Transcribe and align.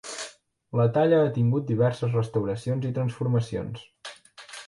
La 0.79 0.85
talla 0.95 1.19
ha 1.25 1.33
tingut 1.35 1.67
diverses 1.67 2.17
restauracions 2.17 2.89
i 2.91 2.93
transformacions. 2.97 3.87